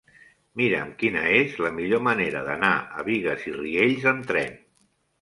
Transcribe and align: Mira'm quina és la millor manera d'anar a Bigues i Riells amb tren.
Mira'm 0.61 0.89
quina 1.03 1.25
és 1.41 1.53
la 1.67 1.71
millor 1.77 2.03
manera 2.09 2.43
d'anar 2.49 2.75
a 3.03 3.09
Bigues 3.13 3.49
i 3.53 3.57
Riells 3.63 4.13
amb 4.17 4.31
tren. 4.35 4.63